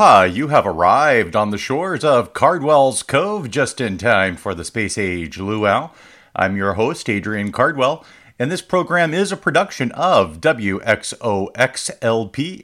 [0.00, 4.64] Aloha, you have arrived on the shores of Cardwell's Cove just in time for the
[4.64, 5.90] Space Age Luau.
[6.34, 8.02] I'm your host, Adrian Cardwell,
[8.38, 11.44] and this program is a production of WXOXLP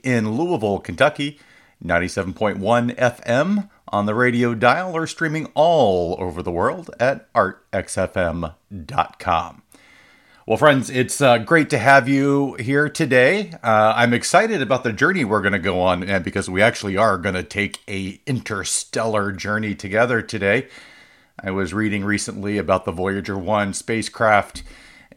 [0.02, 1.38] in Louisville, Kentucky,
[1.84, 8.52] 97.1 FM on the radio dial or streaming all over the world at artxfm.com.
[10.48, 13.50] Well, friends, it's uh, great to have you here today.
[13.64, 16.96] Uh, I'm excited about the journey we're going to go on, and because we actually
[16.96, 20.68] are going to take a interstellar journey together today.
[21.42, 24.62] I was reading recently about the Voyager One spacecraft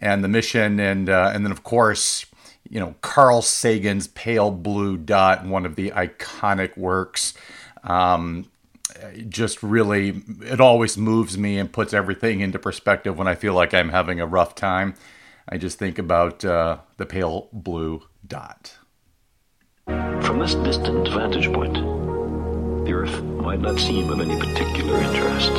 [0.01, 2.25] and the mission, and uh, and then of course,
[2.67, 7.35] you know, Carl Sagan's Pale Blue Dot, one of the iconic works.
[7.83, 8.49] Um,
[9.27, 13.75] just really, it always moves me and puts everything into perspective when I feel like
[13.75, 14.95] I'm having a rough time.
[15.51, 18.77] I just think about uh, the pale blue dot.
[19.87, 21.73] From this distant vantage point,
[22.85, 25.51] the Earth might not seem of any particular interest.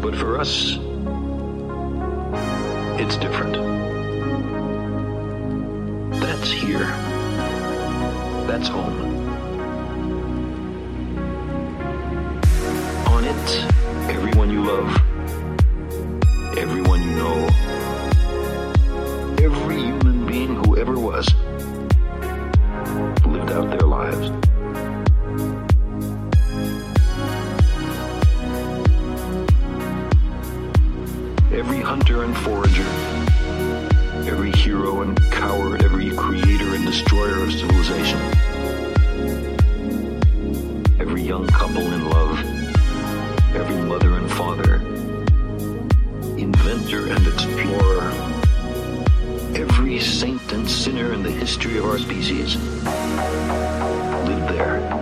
[0.00, 0.78] But for us,
[2.98, 3.52] it's different.
[6.22, 6.86] That's here.
[8.46, 8.98] That's home.
[13.08, 14.88] On it, everyone you love,
[16.56, 17.48] everyone you know,
[23.62, 24.30] their lives.
[31.52, 32.88] Every hunter and forager,
[34.28, 38.18] every hero and coward, every creator and destroyer of civilization,
[40.98, 42.38] every young couple in love,
[43.54, 44.74] every mother and father,
[46.36, 47.93] inventor and explorer,
[49.70, 52.56] every saint and sinner in the history of our species
[54.26, 54.93] lived there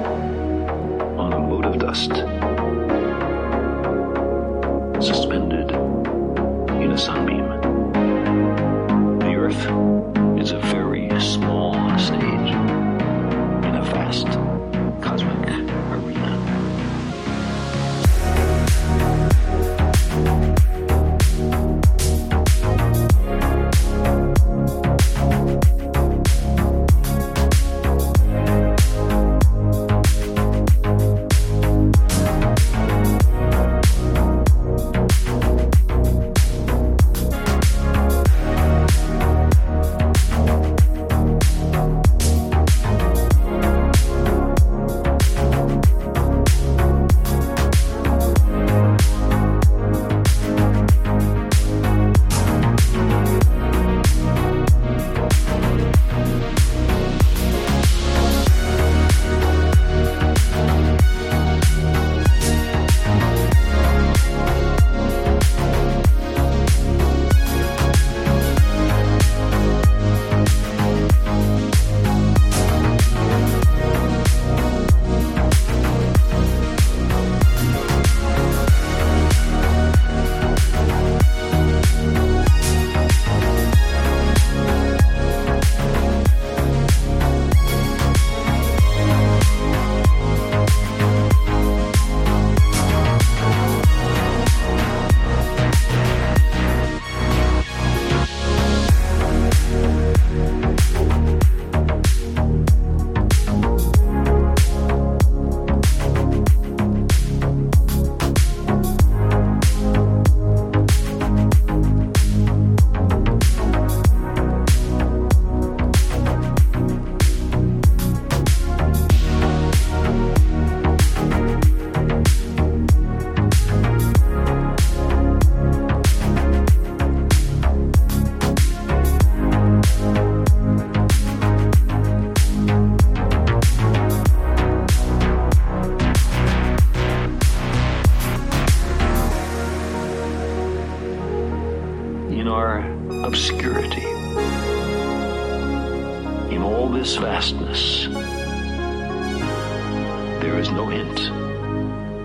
[150.42, 151.16] there is no hint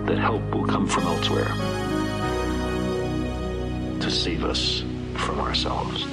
[0.08, 1.46] that help will come from elsewhere
[4.00, 4.82] to save us
[5.14, 6.04] from ourselves.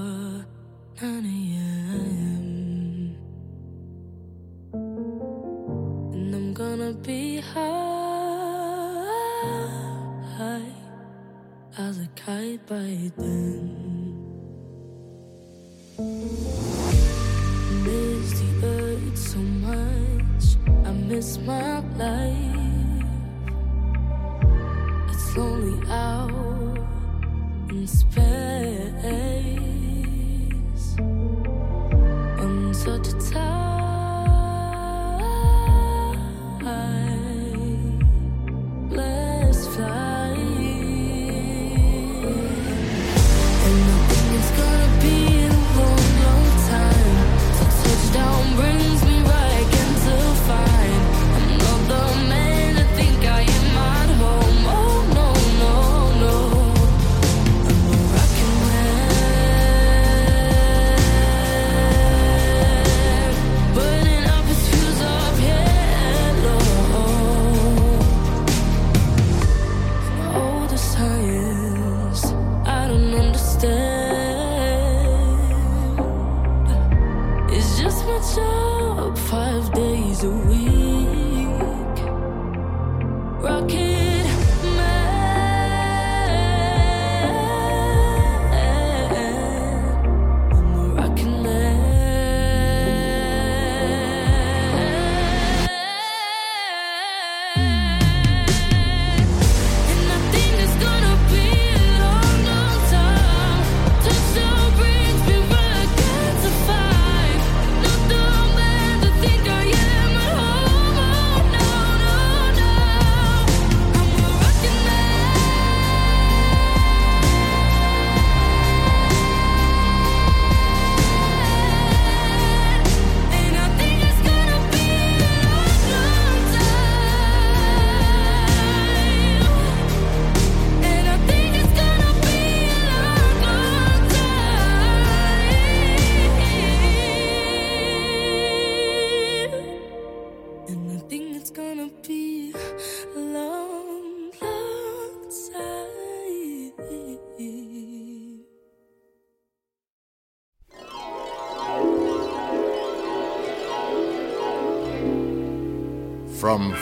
[0.00, 2.46] 9 a.m.
[6.12, 7.60] And I'm gonna be high
[11.78, 13.68] as a kite by then.
[15.98, 16.02] I
[17.84, 20.44] miss the earth so much,
[20.86, 23.04] I miss my life.
[25.10, 26.78] It's lonely out
[27.70, 29.69] in space.
[32.98, 33.59] to tell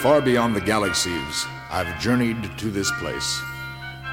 [0.08, 3.42] far beyond the galaxies, I've journeyed to this place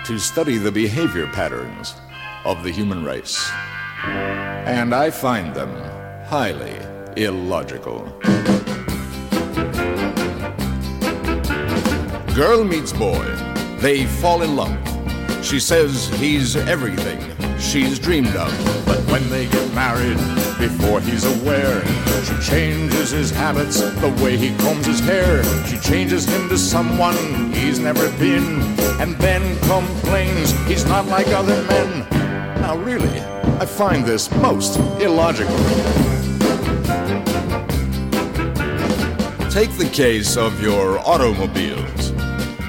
[0.03, 1.95] to study the behavior patterns
[2.43, 3.49] of the human race.
[4.03, 5.71] And I find them
[6.25, 6.75] highly
[7.15, 8.01] illogical.
[12.35, 13.25] Girl meets boy.
[13.79, 14.77] They fall in love.
[15.45, 18.85] She says he's everything she's dreamed of.
[18.85, 20.17] But when they get married,
[20.57, 21.85] before he's aware,
[22.23, 25.43] she changes his habits, the way he combs his hair.
[25.65, 27.15] She changes him to someone
[27.53, 28.61] he's never been,
[28.99, 32.07] and then complains he's not like other men.
[32.61, 33.19] Now, really,
[33.59, 35.55] I find this most illogical.
[39.49, 42.11] Take the case of your automobiles.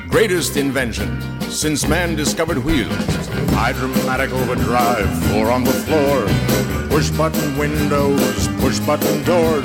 [0.08, 3.25] Greatest invention since man discovered wheels
[3.58, 6.26] Hydromatic overdrive, four on the floor.
[6.90, 9.64] Push button windows, push button doors.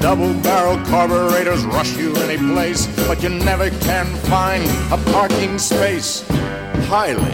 [0.00, 4.62] Double barrel carburetors rush you any place, but you never can find
[4.92, 6.24] a parking space.
[6.88, 7.32] Highly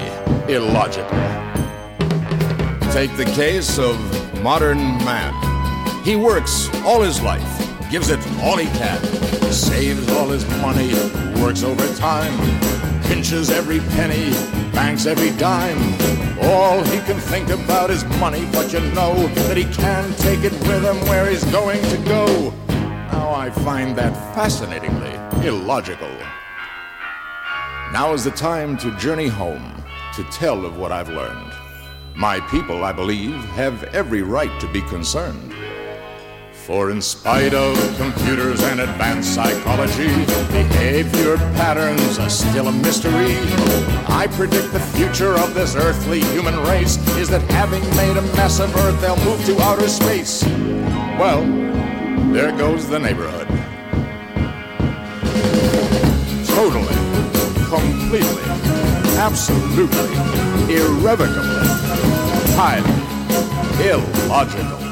[0.53, 1.11] illogical.
[2.93, 3.99] Take the case of
[4.41, 5.35] modern man.
[6.05, 9.01] He works all his life, gives it all he can,
[9.53, 10.93] saves all his money,
[11.41, 12.33] works overtime,
[13.05, 14.31] pinches every penny,
[14.73, 15.79] banks every dime.
[16.43, 20.53] All he can think about is money, but you know that he can take it
[20.53, 22.51] with him where he's going to go.
[23.11, 25.15] Now I find that fascinatingly
[25.47, 26.15] illogical.
[27.93, 29.83] Now is the time to journey home,
[30.15, 31.53] to tell of what I've learned.
[32.15, 35.55] My people, I believe, have every right to be concerned.
[36.69, 40.09] For in spite of computers and advanced psychology,
[40.53, 43.39] behavior patterns are still a mystery.
[44.07, 48.61] I predict the future of this earthly human race is that having made a mess
[48.61, 50.45] of Earth, they'll move to outer space.
[51.19, 51.41] Well,
[52.35, 53.49] there goes the neighborhood.
[56.49, 56.95] Totally,
[57.65, 58.43] completely,
[59.17, 60.13] absolutely,
[60.77, 61.67] irrevocably,
[62.61, 64.88] highly illogical.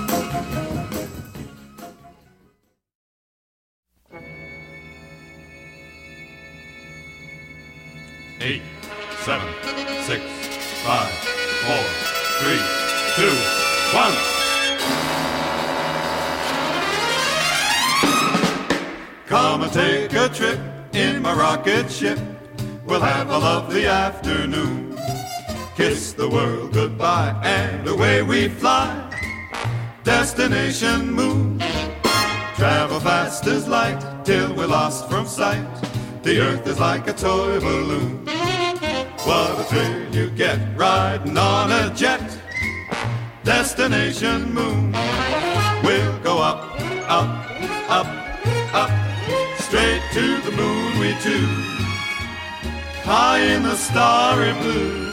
[8.40, 8.62] Eight,
[9.24, 9.48] seven,
[10.02, 10.22] six,
[10.84, 11.10] five,
[11.64, 11.84] four,
[12.40, 12.62] three,
[13.16, 13.36] two,
[13.96, 14.36] one.
[19.26, 20.60] Come and take a trip
[20.92, 22.18] in my rocket ship.
[22.84, 24.96] We'll have a lovely afternoon.
[25.76, 29.02] Kiss the world goodbye and away we fly.
[30.04, 31.58] Destination moon.
[32.54, 35.75] Travel fast as light till we're lost from sight.
[36.26, 38.26] The earth is like a toy balloon.
[38.26, 42.20] What a thrill you get riding on a jet.
[43.44, 44.90] Destination moon.
[45.84, 47.30] We'll go up, up,
[47.88, 48.08] up,
[48.74, 48.90] up.
[49.60, 51.46] Straight to the moon we two.
[53.04, 55.12] High in the starry blue.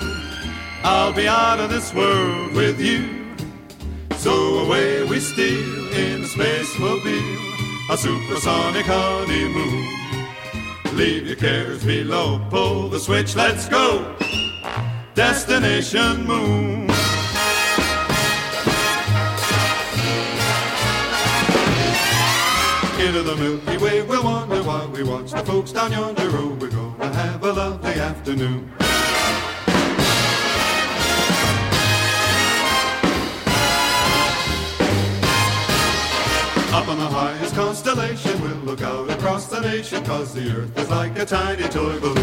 [0.84, 3.36] I'll be out of this world with you.
[4.17, 4.34] So
[4.65, 7.91] away we steal in the spacemobile.
[7.91, 10.02] A supersonic honeymoon.
[10.96, 14.16] Leave your cares below, pull the switch, let's go.
[15.16, 16.82] Destination Moon.
[23.00, 26.30] Into the Milky Way, we'll wander while we watch the folks down yonder.
[26.32, 28.83] We're gonna have a lovely afternoon.
[36.74, 40.89] Up on the highest constellation, we'll look out across the nation, cause the earth is
[40.89, 42.15] like a tiny toy balloon.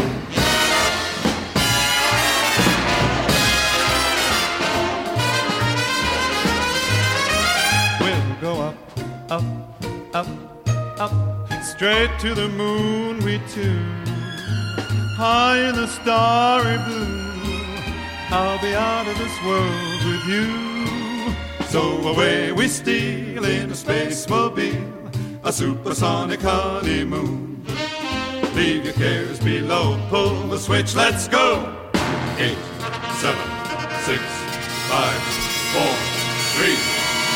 [8.01, 8.75] We'll go up,
[9.31, 9.45] up,
[10.13, 10.27] up,
[10.99, 13.79] up, straight to the moon we two.
[15.15, 17.31] High in the starry blue,
[18.31, 20.70] I'll be out of this world with you.
[21.71, 27.65] So away we steal in a spacemobile, a supersonic honeymoon.
[28.53, 31.73] Leave your cares below, pull the switch, let's go.
[32.37, 32.57] Eight,
[33.21, 33.47] seven,
[34.03, 34.21] six,
[34.91, 35.21] five,
[35.71, 35.95] four,
[36.57, 36.75] three,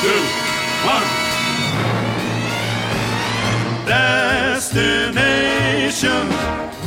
[0.04, 0.22] two,
[0.84, 1.08] one.
[3.88, 5.16] Destination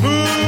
[0.03, 0.48] you're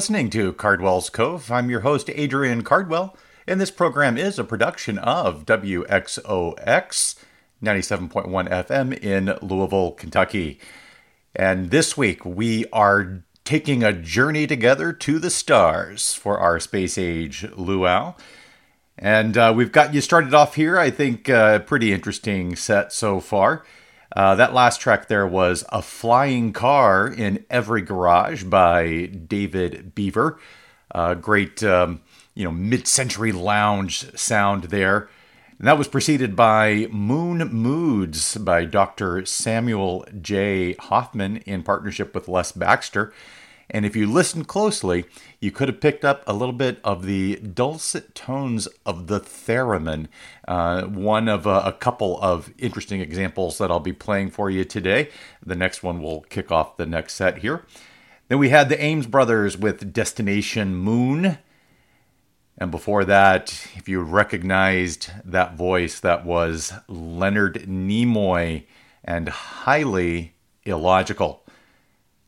[0.00, 1.52] listening to Cardwell's Cove.
[1.52, 3.14] I'm your host, Adrian Cardwell,
[3.46, 7.16] and this program is a production of WXOX
[7.62, 10.58] 97.1 FM in Louisville, Kentucky.
[11.36, 16.96] And this week we are taking a journey together to the stars for our space
[16.96, 18.14] age luau.
[18.96, 20.78] And uh, we've got you started off here.
[20.78, 23.66] I think a uh, pretty interesting set so far.
[24.14, 30.38] Uh, that last track there was A Flying Car in Every Garage by David Beaver.
[30.92, 32.00] Uh, great, um,
[32.34, 35.08] you know, mid century lounge sound there.
[35.58, 39.24] And that was preceded by Moon Moods by Dr.
[39.26, 40.72] Samuel J.
[40.74, 43.12] Hoffman in partnership with Les Baxter.
[43.68, 45.04] And if you listen closely,
[45.40, 50.08] you could have picked up a little bit of the dulcet tones of the theremin.
[50.46, 54.64] Uh, one of a, a, couple of interesting examples that I'll be playing for you
[54.64, 55.08] today.
[55.44, 57.64] The next one will kick off the next set here.
[58.28, 61.38] Then we had the Ames brothers with Destination Moon.
[62.58, 68.66] And before that, if you recognized that voice, that was Leonard Nimoy
[69.02, 71.39] and highly illogical.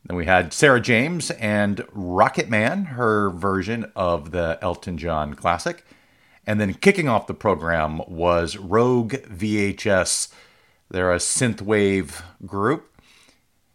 [0.04, 5.84] Then we had Sarah James and Rocket Man, her version of the Elton John classic.
[6.46, 10.32] And then kicking off the program was Rogue VHS.
[10.90, 13.00] They're a synthwave group,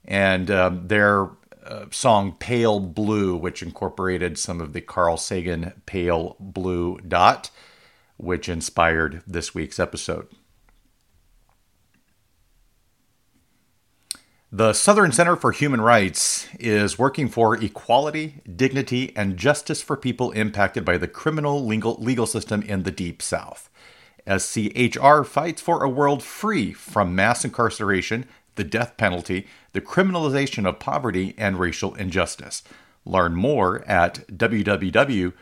[0.05, 1.29] and um, their
[1.65, 7.49] uh, song Pale Blue, which incorporated some of the Carl Sagan Pale Blue Dot,
[8.17, 10.27] which inspired this week's episode.
[14.51, 20.31] The Southern Center for Human Rights is working for equality, dignity, and justice for people
[20.31, 23.69] impacted by the criminal legal, legal system in the Deep South.
[24.25, 30.79] SCHR fights for a world free from mass incarceration, the death penalty, the criminalization of
[30.79, 32.63] poverty, and racial injustice.
[33.03, 35.33] Learn more at www.schr.org.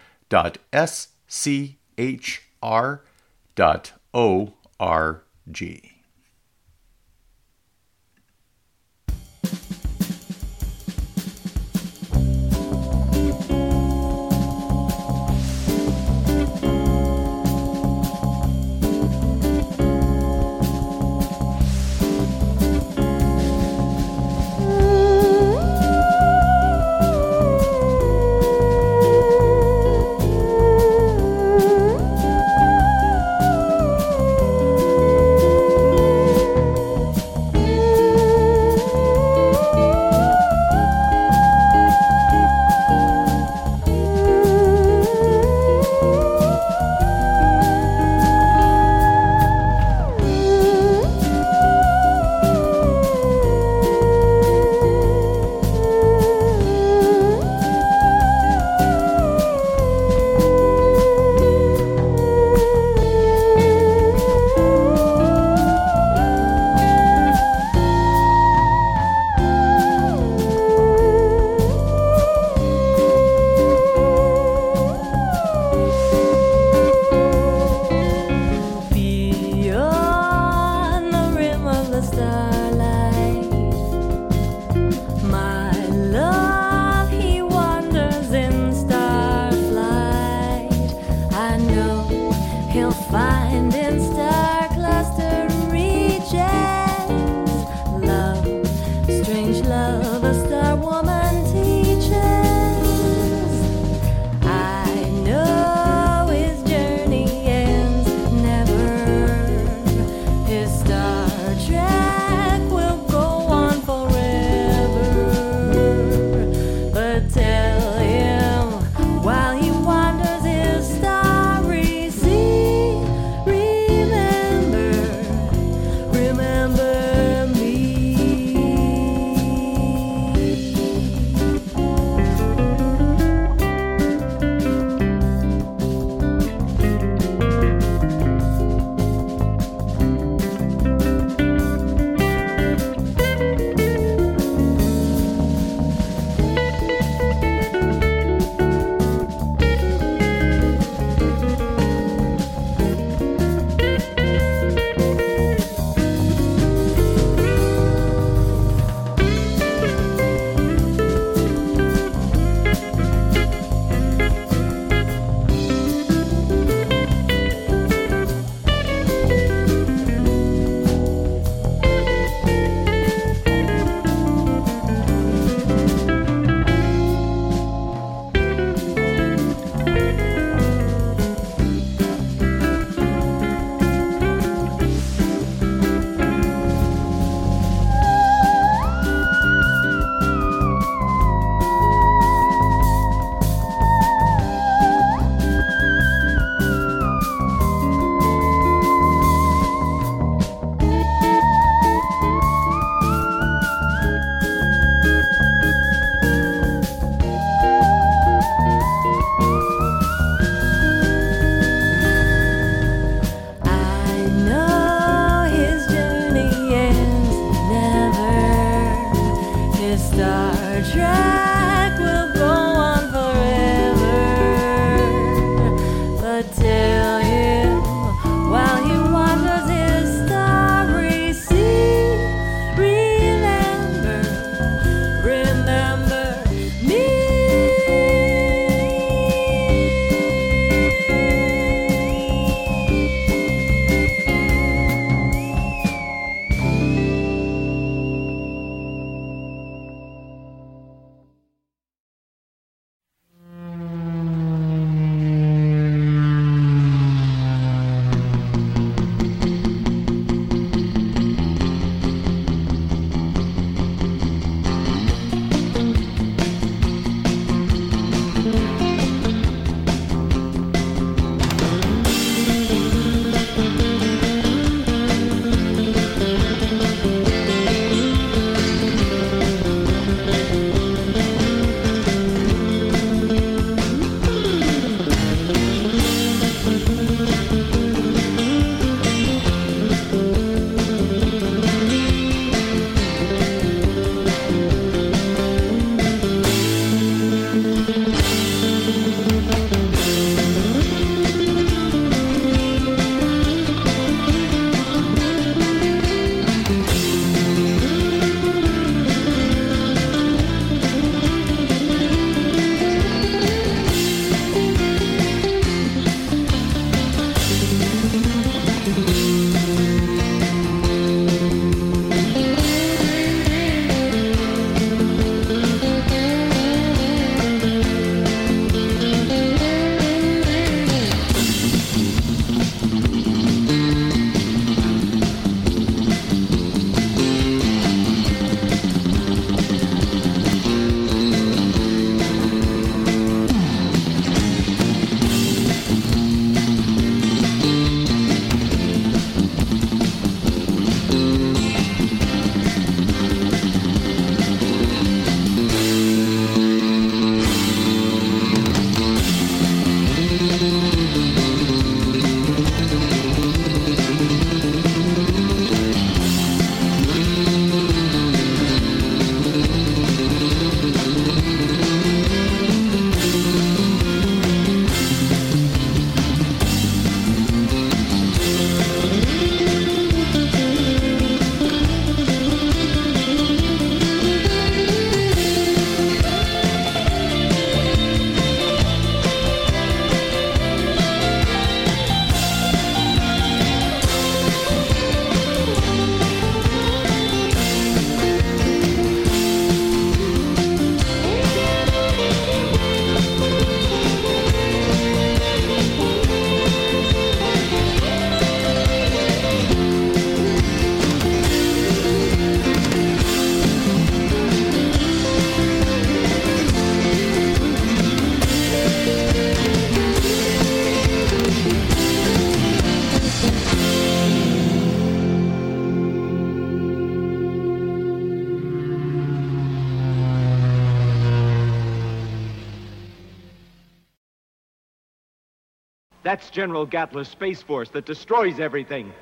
[436.36, 439.13] That's General Gatler's Space Force that destroys everything.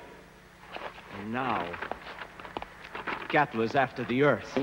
[1.19, 1.63] And now,
[3.29, 4.57] Gatler's after the Earth.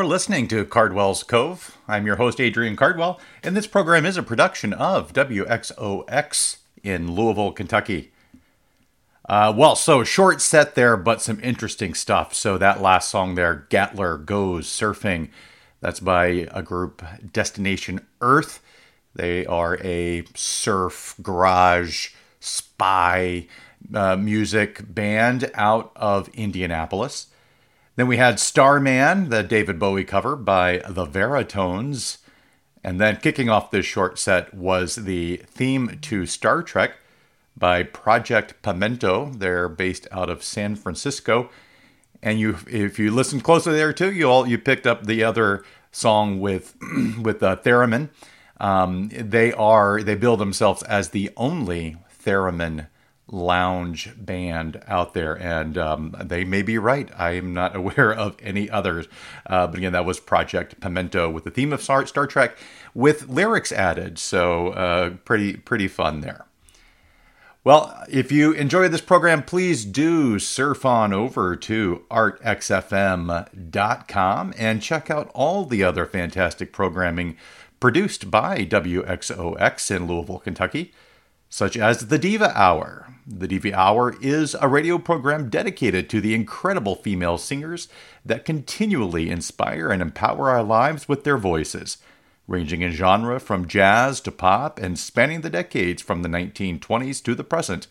[0.00, 1.76] You're listening to Cardwell's Cove.
[1.86, 7.52] I'm your host, Adrian Cardwell, and this program is a production of WXOX in Louisville,
[7.52, 8.10] Kentucky.
[9.28, 12.32] Uh, well, so short set there, but some interesting stuff.
[12.32, 15.28] So that last song there, Gatler Goes Surfing,
[15.82, 18.62] that's by a group, Destination Earth.
[19.14, 22.08] They are a surf garage
[22.40, 23.48] spy
[23.92, 27.26] uh, music band out of Indianapolis.
[28.00, 32.16] Then we had Starman, the David Bowie cover by the Veritones.
[32.82, 36.92] And then kicking off this short set was the theme to Star Trek
[37.54, 39.30] by Project Pimento.
[39.36, 41.50] They're based out of San Francisco.
[42.22, 45.62] And you, if you listen closely there too, you all you picked up the other
[45.92, 46.76] song with
[47.20, 48.08] with uh, Theremin.
[48.58, 52.86] Um, they are they bill themselves as the only theremin
[53.30, 57.10] lounge band out there, and um, they may be right.
[57.16, 59.06] I am not aware of any others.
[59.46, 62.56] Uh, but again, that was Project Pimento with the theme of Star, Star Trek
[62.94, 64.18] with lyrics added.
[64.18, 66.46] So uh, pretty pretty fun there.
[67.62, 75.10] Well, if you enjoy this program, please do surf on over to artxfm.com and check
[75.10, 77.36] out all the other fantastic programming
[77.78, 80.94] produced by WXOX in Louisville, Kentucky,
[81.50, 83.14] such as the Diva Hour.
[83.26, 87.88] The Diva Hour is a radio program dedicated to the incredible female singers
[88.24, 91.98] that continually inspire and empower our lives with their voices
[92.50, 97.34] ranging in genre from jazz to pop and spanning the decades from the 1920s to
[97.36, 97.86] the present.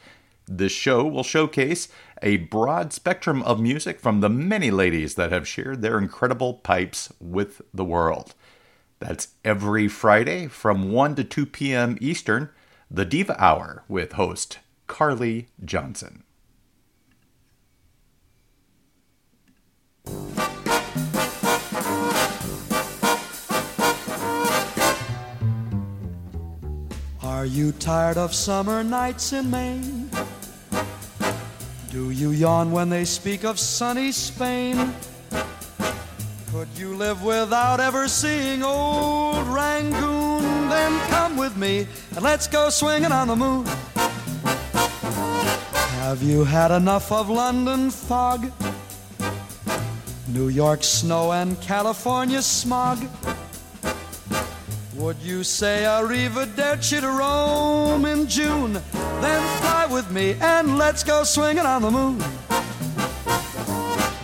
[0.48, 1.88] This show will showcase
[2.22, 7.14] a broad spectrum of music from the many ladies that have shared their incredible pipes
[7.22, 8.34] with the world.
[9.00, 11.98] That's every Friday from 1 to 2 p.m.
[12.02, 12.50] Eastern
[12.92, 14.60] The Diva Hour with host
[14.90, 16.24] Carly Johnson.
[27.24, 30.10] Are you tired of summer nights in Maine?
[31.92, 34.94] Do you yawn when they speak of sunny Spain?
[36.52, 40.42] Could you live without ever seeing old Rangoon?
[40.70, 43.66] Then come with me and let's go swinging on the moon.
[46.10, 48.52] Have you had enough of London fog?
[50.30, 52.98] New York snow and California smog?
[54.96, 58.74] Would you say arrivederci to Rome in June?
[59.22, 62.18] Then fly with me and let's go swinging on the moon.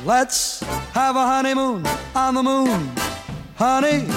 [0.03, 0.61] Let's
[0.93, 2.89] have a honeymoon on the moon,
[3.57, 4.07] honey,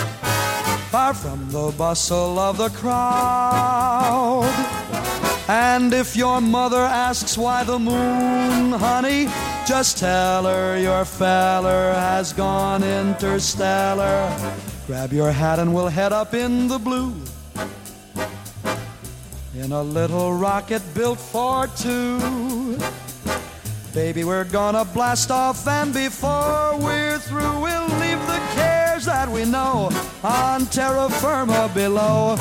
[0.88, 4.67] far from the bustle of the crowd.
[5.50, 9.28] And if your mother asks why the moon, honey,
[9.66, 14.30] just tell her your feller has gone interstellar.
[14.86, 17.14] Grab your hat and we'll head up in the blue.
[19.54, 22.78] In a little rocket built for two.
[23.94, 29.46] Baby, we're gonna blast off, and before we're through, we'll leave the cares that we
[29.46, 29.90] know
[30.22, 32.36] on terra firma below.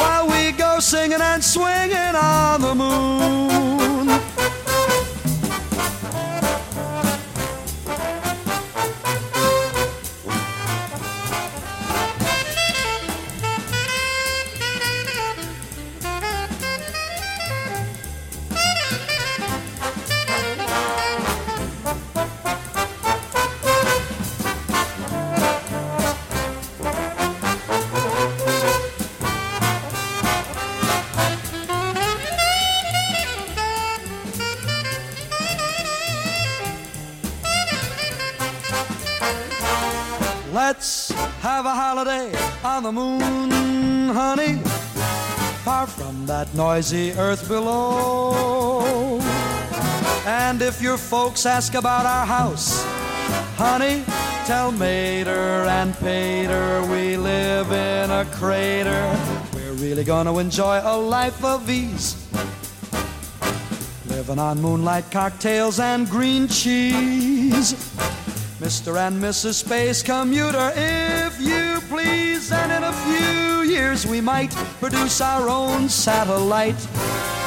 [0.00, 4.27] While we go singing and swinging on the moon.
[42.78, 44.54] On the moon, honey,
[45.64, 49.18] far from that noisy earth below.
[50.24, 52.84] And if your folks ask about our house,
[53.56, 54.04] honey,
[54.46, 59.18] tell Mater and Pater we live in a crater.
[59.54, 62.14] We're really gonna enjoy a life of ease.
[64.06, 67.72] Living on moonlight cocktails and green cheese.
[68.60, 68.96] Mr.
[68.96, 69.54] and Mrs.
[69.54, 71.67] Space Commuter, if you
[72.38, 72.52] please.
[72.52, 76.80] And in a few years, we might produce our own satellite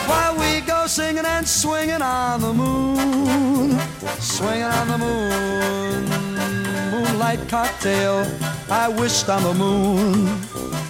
[0.07, 3.79] while we go singing and swinging on the moon.
[4.19, 6.05] Swinging on the moon.
[6.91, 8.25] Moonlight cocktail,
[8.69, 10.41] I wished on the moon.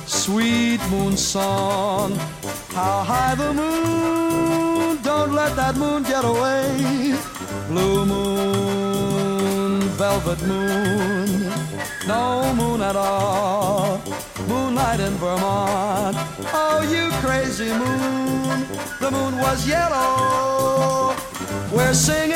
[0.08, 2.14] Sweet moon song,
[2.74, 5.02] how high the moon.
[5.04, 7.16] Don't let that moon get away.
[7.68, 8.91] Blue moon,
[10.02, 11.30] velvet moon,
[12.08, 14.02] no moon at all.
[14.48, 16.18] Moonlight in Vermont.
[16.52, 18.66] Oh, you crazy moon.
[19.00, 21.14] The moon was yellow.
[21.72, 22.34] We're singing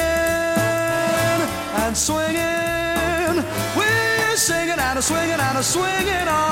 [1.81, 3.43] and swinging.
[3.75, 6.45] We're singing and a swinging and a swinging on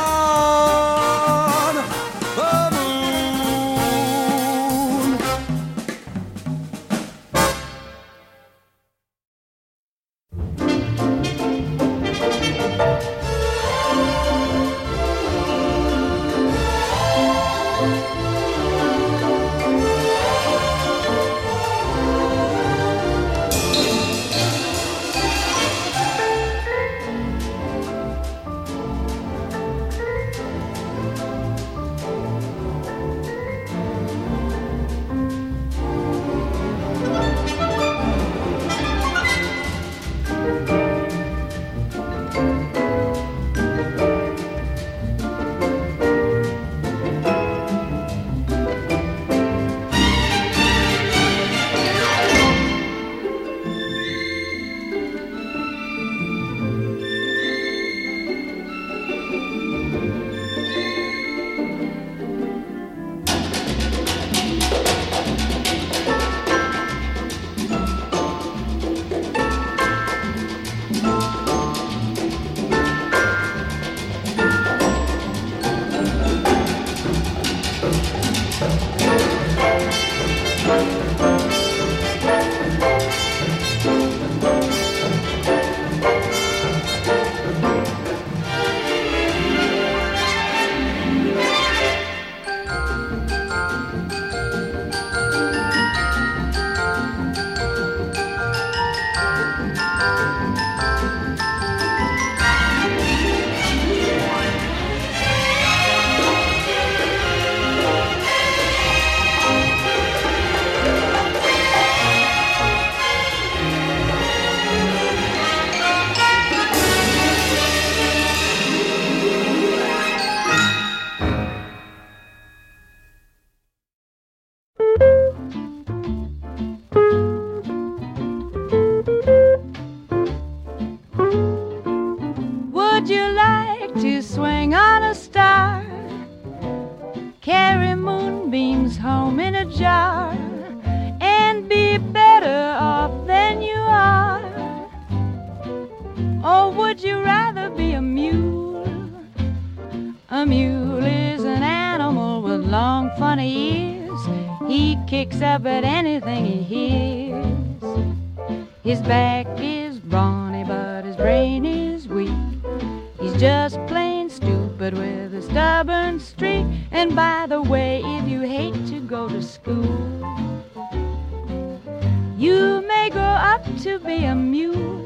[173.94, 175.06] to be a mule.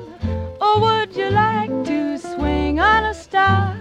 [0.62, 3.76] Or would you like to swing on a star?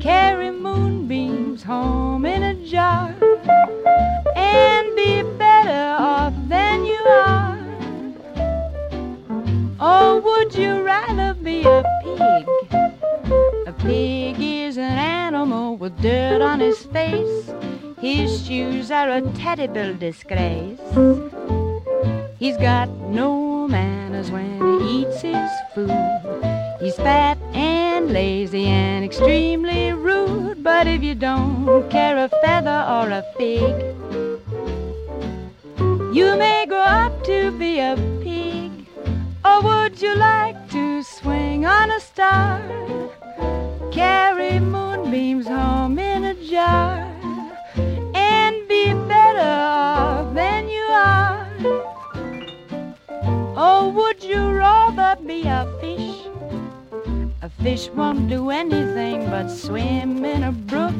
[0.00, 3.14] Carry moonbeams home in a jar
[4.36, 7.58] and be better off than you are?
[9.80, 12.46] Or would you rather be a pig?
[13.66, 17.50] A pig is an animal with dirt on his face.
[17.98, 20.80] His shoes are a terrible disgrace.
[22.38, 25.90] He's got no manners when he eats his food.
[26.80, 30.62] He's fat and lazy and extremely rude.
[30.62, 33.74] But if you don't care a feather or a fig,
[36.14, 38.72] you may grow up to be a pig.
[39.44, 42.60] Or would you like to swing on a star?
[43.92, 46.98] Carry moonbeams home in a jar
[48.14, 51.95] and be better off than you are?
[53.56, 56.26] Or would you rather be a fish?
[57.40, 60.94] A fish won't do anything but swim in a brook.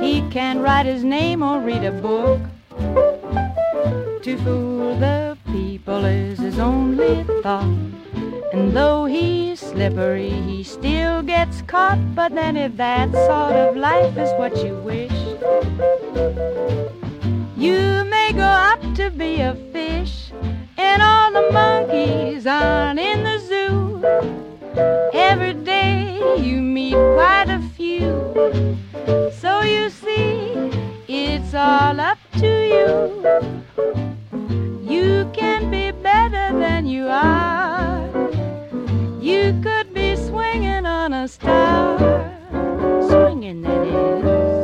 [0.00, 2.40] He can't write his name or read a book.
[4.22, 7.76] To fool the people is his only thought.
[8.54, 11.98] And though he's slippery, he still gets caught.
[12.14, 15.12] But then, if that sort of life is what you wish,
[17.54, 20.32] you may go up to be a fish.
[20.88, 24.02] And all the monkeys aren't in the zoo.
[25.12, 28.12] Every day you meet quite a few.
[29.40, 30.54] So you see,
[31.08, 32.90] it's all up to you.
[34.94, 38.06] You can be better than you are.
[39.20, 41.98] You could be swinging on a star.
[43.08, 44.55] Swinging, that is.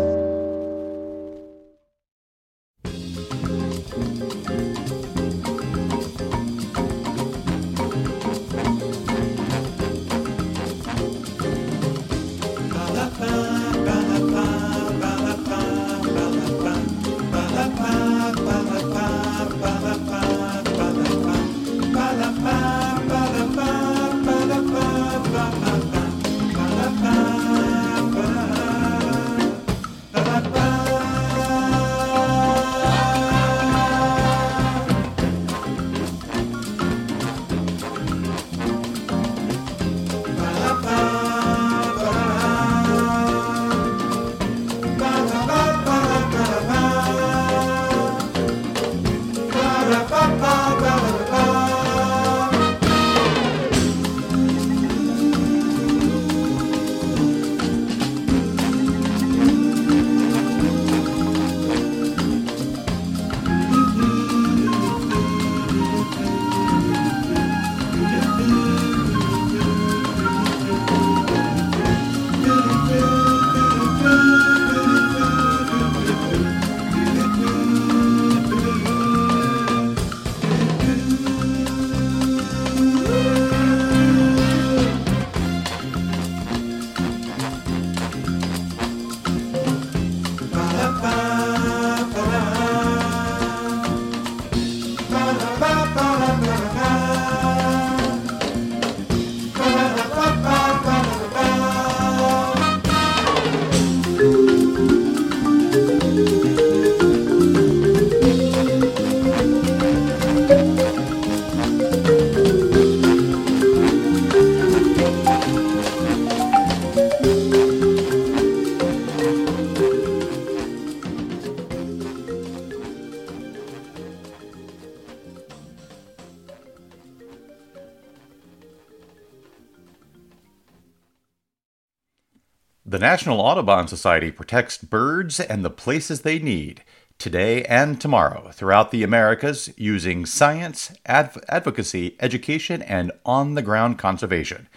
[133.02, 136.84] National Audubon Society protects birds and the places they need
[137.18, 143.98] today and tomorrow throughout the Americas using science, adv- advocacy, education, and on the ground
[143.98, 144.68] conservation.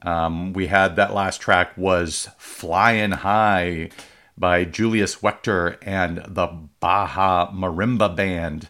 [0.00, 3.90] Um, we had that last track was Flying High
[4.36, 6.46] by Julius Wechter and the
[6.80, 8.68] Baja Marimba Band.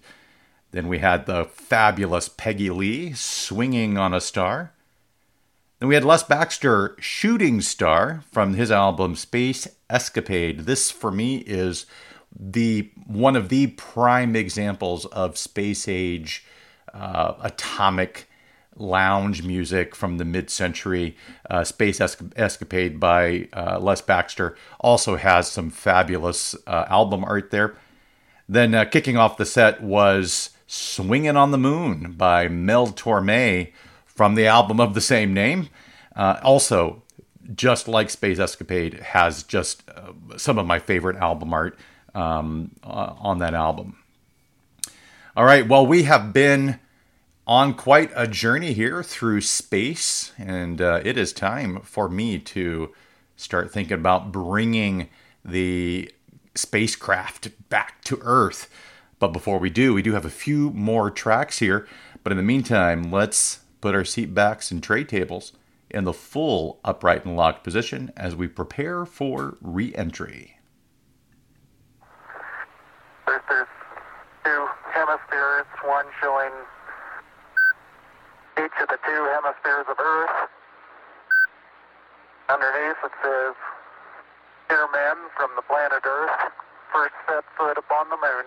[0.73, 4.73] Then we had the fabulous Peggy Lee, Swinging on a Star.
[5.79, 10.61] Then we had Les Baxter, Shooting Star, from his album Space Escapade.
[10.61, 11.87] This, for me, is
[12.35, 16.45] the one of the prime examples of space age
[16.95, 18.29] uh, atomic
[18.77, 21.17] lounge music from the mid-century.
[21.49, 27.51] Uh, Space Esca- Escapade by uh, Les Baxter also has some fabulous uh, album art
[27.51, 27.77] there.
[28.49, 33.73] Then uh, kicking off the set was "Swinging on the Moon" by Mel Torme
[34.05, 35.69] from the album of the same name.
[36.15, 37.03] Uh, also,
[37.55, 41.79] just like Space Escapade, has just uh, some of my favorite album art
[42.15, 43.97] um, on that album.
[45.35, 46.79] All right, well, we have been
[47.47, 52.93] on quite a journey here through space, and uh, it is time for me to
[53.37, 55.09] start thinking about bringing
[55.45, 56.11] the
[56.55, 58.71] spacecraft back to Earth.
[59.19, 61.87] But before we do, we do have a few more tracks here.
[62.23, 65.53] But in the meantime, let's put our seat backs and tray tables
[65.91, 70.59] in the full upright and locked position as we prepare for re entry.
[73.27, 73.67] There's,
[74.45, 76.53] two hemispheres, one showing
[78.59, 80.49] each of the two hemispheres of Earth.
[82.49, 83.55] Underneath it says,
[84.69, 86.31] Dear men from the planet Earth,
[86.93, 88.45] first set foot upon the moon.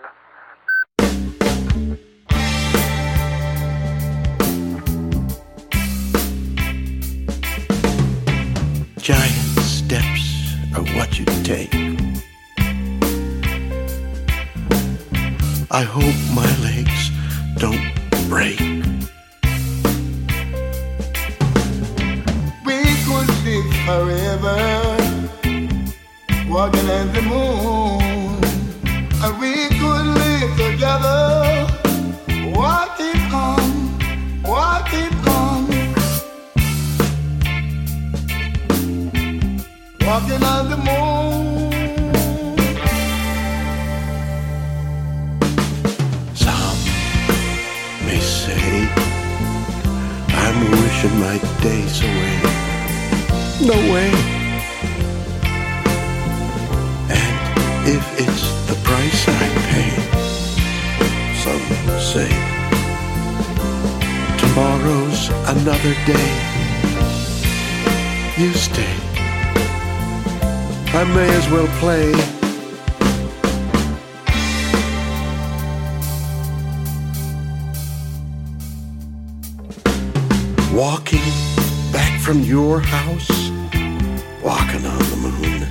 [8.98, 11.74] Giant steps are what you take.
[15.70, 17.10] I hope my legs
[17.58, 17.80] don't
[18.28, 18.75] break.
[23.86, 24.56] Forever,
[26.48, 28.44] walking on the moon.
[29.22, 31.22] And we could live together,
[32.52, 33.66] walking on,
[34.42, 35.68] walking on,
[40.00, 41.70] walking on the moon.
[46.34, 46.80] Some
[48.04, 48.88] may say
[50.42, 52.55] I'm wishing my days away.
[53.66, 54.10] No way.
[57.10, 57.36] And
[57.96, 59.90] if it's the price I pay,
[61.42, 61.66] some
[61.98, 62.30] say
[64.38, 66.30] tomorrow's another day.
[68.38, 68.96] You stay.
[70.94, 72.12] I may as well play.
[80.72, 81.26] Walking
[81.92, 83.35] back from your house,
[84.76, 85.66] walking on the moon.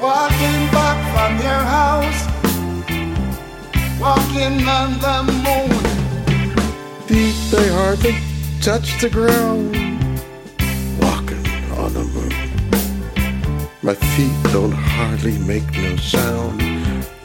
[0.00, 2.20] Walking back from your house,
[4.00, 5.70] walking on the moon.
[7.06, 8.14] Feet they hardly
[8.60, 9.76] touch the ground,
[11.00, 11.46] walking
[11.78, 12.32] on the moon.
[13.82, 16.60] My feet don't hardly make no sound,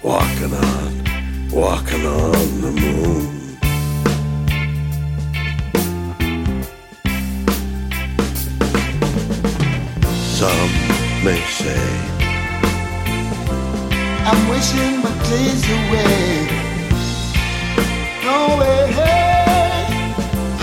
[0.03, 3.40] walking on, walking on the moon.
[10.41, 10.73] Some
[11.23, 11.85] may say
[14.25, 16.47] I'm wishing my days away.
[18.25, 18.89] No way.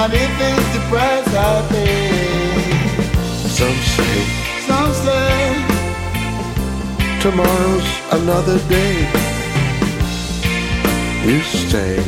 [0.02, 2.10] And if it's the price I pay,
[3.58, 4.16] Some say
[4.66, 5.30] some say
[7.20, 8.94] tomorrow's another day.
[11.24, 12.02] You stay,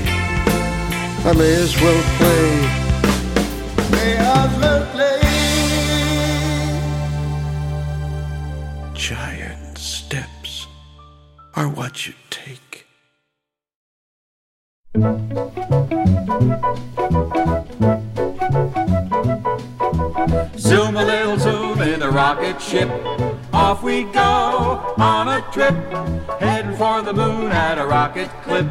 [1.25, 2.80] I may as well play.
[22.71, 22.89] Ship.
[23.53, 25.75] Off we go on a trip.
[26.39, 28.68] Heading for the moon at a rocket clip.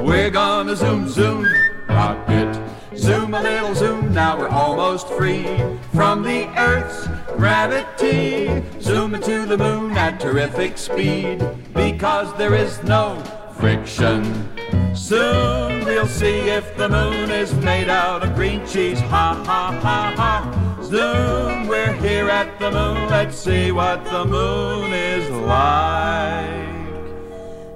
[0.00, 1.46] We're gonna zoom, zoom,
[1.86, 2.58] rocket.
[2.96, 5.44] Zoom a little zoom, now we're almost free
[5.92, 8.64] from the Earth's gravity.
[8.80, 13.22] Zoom into the moon at terrific speed because there is no
[13.58, 14.53] friction.
[14.94, 19.00] Soon we'll see if the moon is made out of green cheese.
[19.00, 20.80] Ha ha ha ha.
[20.82, 23.08] Zoom, we're here at the moon.
[23.08, 26.74] Let's see what the moon is like.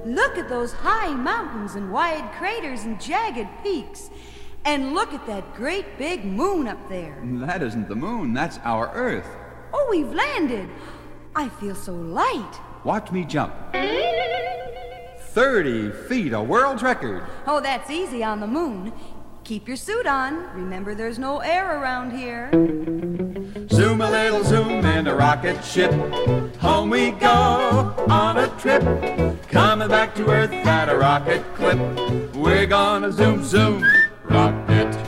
[0.04, 4.10] Look at those high mountains and wide craters and jagged peaks.
[4.64, 7.18] And look at that great big moon up there.
[7.24, 9.28] That isn't the moon, that's our Earth.
[9.72, 10.68] Oh, we've landed.
[11.34, 12.60] I feel so light.
[12.84, 13.54] Watch me jump.
[15.32, 17.22] 30 feet, a world record.
[17.46, 18.92] Oh, that's easy on the moon.
[19.44, 20.52] Keep your suit on.
[20.54, 22.50] Remember, there's no air around here.
[23.70, 25.92] Zoom a little zoom in a rocket ship.
[26.58, 28.82] Home we go on a trip.
[29.48, 31.78] Coming back to Earth at a rocket clip.
[32.34, 33.84] We're gonna zoom, zoom,
[34.24, 35.07] rocket.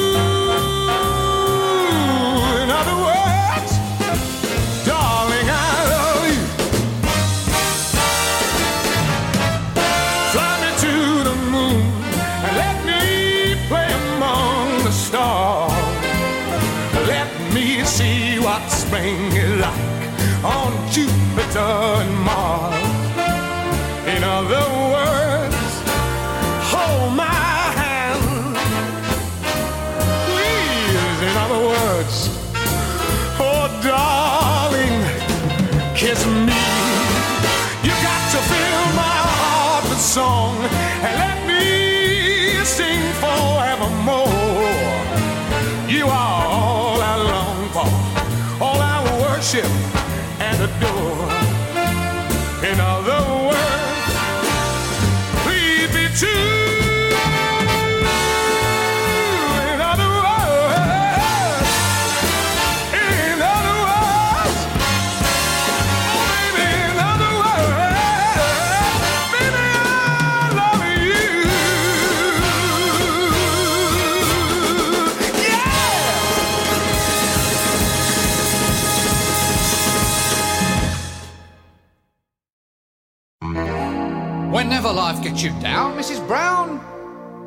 [84.81, 86.25] Whenever life gets you down, Mrs.
[86.25, 86.79] Brown,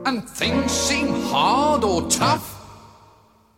[0.06, 2.64] and things seem hard or tough,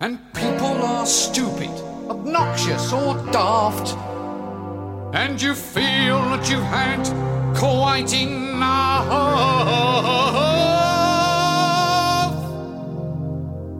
[0.01, 1.69] and people are stupid,
[2.09, 3.95] obnoxious, or daft,
[5.15, 7.05] and you feel that you've had
[7.55, 9.13] quite enough,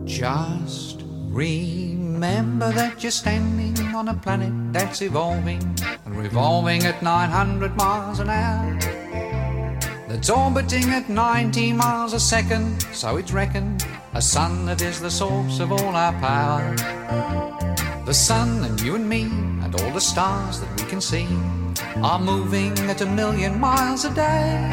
[0.05, 5.63] just remember that you're standing on a planet that's evolving
[6.05, 8.76] and revolving at 900 miles an hour
[10.17, 15.11] that's orbiting at 90 miles a second, so it's reckoned a sun that is the
[15.11, 16.75] source of all our power.
[18.03, 19.25] The sun and you and me
[19.61, 21.27] and all the stars that we can see
[21.97, 24.71] are moving at a million miles a day.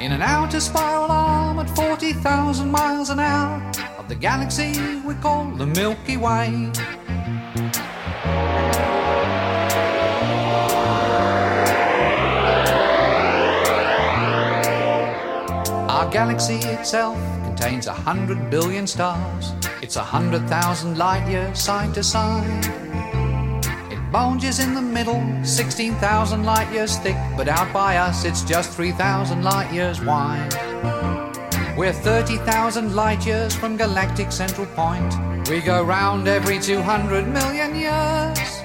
[0.00, 3.60] In an outer spiral arm at 40,000 miles an hour
[3.98, 6.70] of the galaxy we call the Milky Way.
[16.12, 19.52] Galaxy itself contains a hundred billion stars.
[19.80, 22.66] It's a hundred thousand light years side to side.
[23.90, 28.42] It bulge is in the middle, 16,000 light years thick, but out by us it's
[28.42, 30.52] just 3,000 light years wide.
[31.78, 35.14] We're 30,000 light years from galactic central point.
[35.48, 38.61] We go round every 200 million years.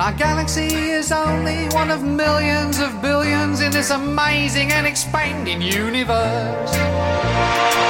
[0.00, 5.60] And our galaxy is only one of millions of billions in this amazing and expanding
[5.60, 7.89] universe.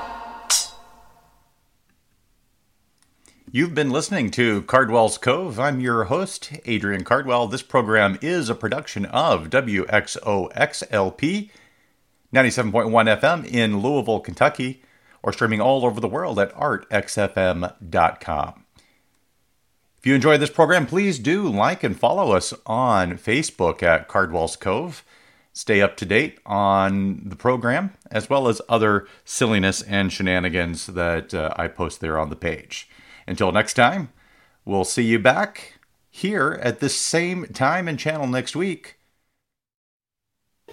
[3.53, 5.59] You've been listening to Cardwell's Cove.
[5.59, 7.47] I'm your host, Adrian Cardwell.
[7.47, 11.49] This program is a production of WXOXLP
[12.33, 14.81] 97.1 FM in Louisville, Kentucky,
[15.21, 17.73] or streaming all over the world at artxfm.com.
[19.97, 24.55] If you enjoyed this program, please do like and follow us on Facebook at Cardwell's
[24.55, 25.03] Cove.
[25.51, 31.33] Stay up to date on the program as well as other silliness and shenanigans that
[31.33, 32.87] uh, I post there on the page.
[33.31, 34.11] Until next time,
[34.65, 35.79] we'll see you back
[36.09, 38.97] here at this same time and channel next week.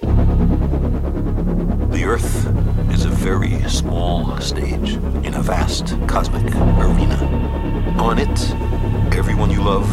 [0.02, 0.10] The
[2.04, 2.48] Earth
[2.92, 4.94] is a very small stage
[5.24, 7.94] in a vast cosmic arena.
[7.96, 8.50] On it,
[9.16, 9.88] everyone you love,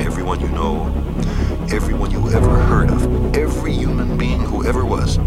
[0.00, 0.86] everyone you know,
[1.72, 5.18] everyone you ever heard of, every human being who ever was,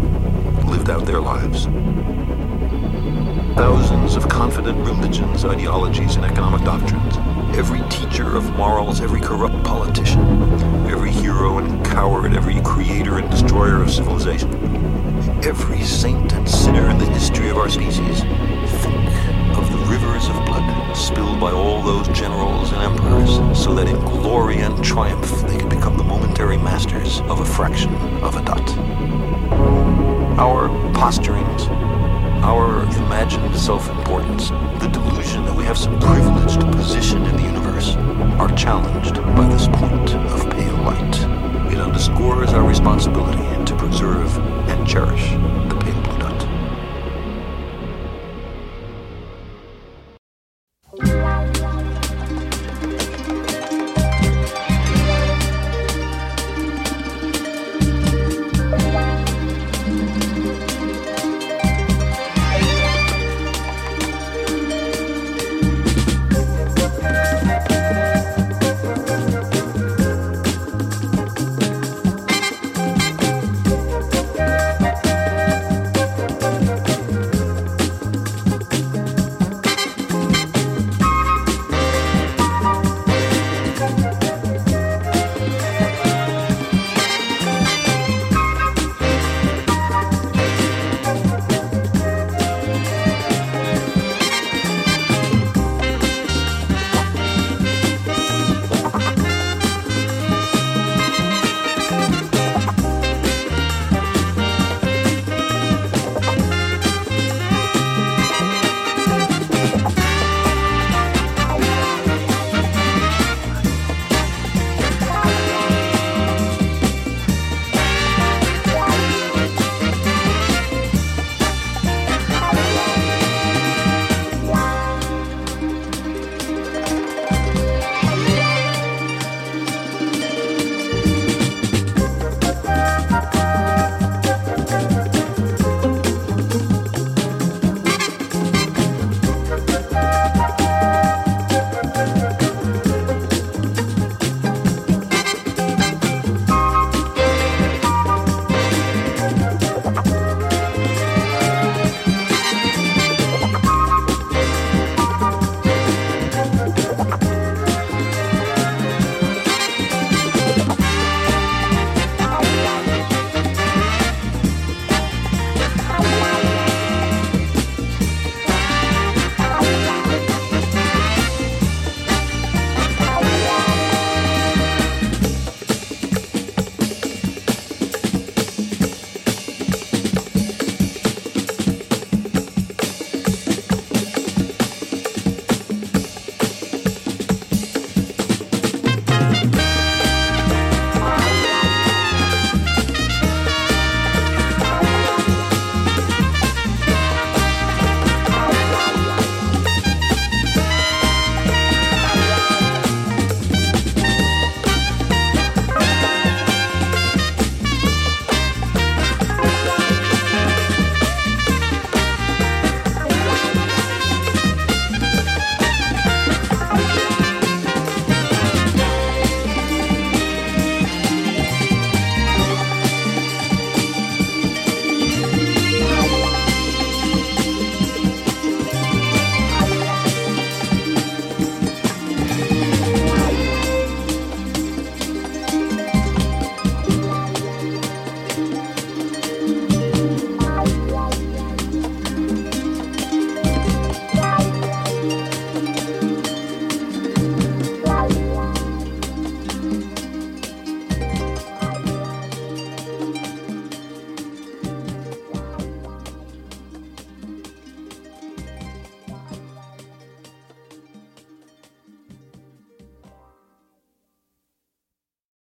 [0.64, 1.66] lived out their lives.
[3.56, 7.16] Thousands of confident religions, ideologies, and economic doctrines.
[7.56, 10.20] Every teacher of morals, every corrupt politician,
[10.90, 14.52] every hero and coward, every creator and destroyer of civilization.
[15.44, 18.22] Every saint and sinner in the history of our species.
[18.82, 23.86] Think of the rivers of blood spilled by all those generals and emperors, so that
[23.86, 28.44] in glory and triumph they could become the momentary masters of a fraction of a
[28.44, 28.68] dot.
[30.38, 31.68] Our posturings,
[32.44, 37.96] our imagined self importance, the delusion that we have some privileged position in the universe,
[38.38, 41.72] are challenged by this point of pale light.
[41.72, 44.36] It underscores our responsibility to preserve
[44.68, 45.32] and cherish